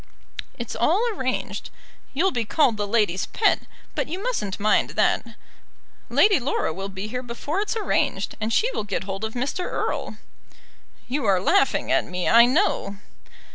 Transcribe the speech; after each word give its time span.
"It's 0.57 0.75
all 0.75 0.99
arranged. 1.13 1.69
You'll 2.15 2.31
be 2.31 2.43
called 2.43 2.75
the 2.75 2.87
ladies' 2.87 3.27
pet, 3.27 3.67
but 3.93 4.07
you 4.07 4.17
mustn't 4.17 4.59
mind 4.59 4.91
that. 4.97 5.35
Lady 6.09 6.39
Laura 6.39 6.73
will 6.73 6.89
be 6.89 7.07
here 7.07 7.21
before 7.21 7.61
it's 7.61 7.77
arranged, 7.77 8.35
and 8.41 8.51
she 8.51 8.71
will 8.71 8.83
get 8.83 9.03
hold 9.03 9.23
of 9.23 9.33
Mr. 9.35 9.65
Erle." 9.71 10.17
"You 11.07 11.25
are 11.25 11.39
laughing 11.39 11.91
at 11.91 12.05
me, 12.05 12.27
I 12.27 12.45
know." 12.45 12.97